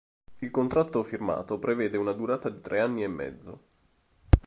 [0.39, 3.61] Il contratto firmato prevede una durata di tre anni e mezzo.